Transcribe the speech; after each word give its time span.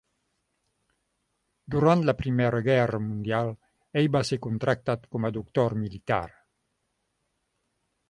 Durant 1.75 2.01
la 2.07 2.15
Primera 2.23 2.63
Guerra 2.69 3.01
Mundial, 3.09 3.53
ell 4.03 4.11
va 4.19 4.25
ser 4.33 4.43
contractat 4.49 5.09
com 5.15 5.29
a 5.29 5.35
doctor 5.41 5.81
militar. 5.87 6.25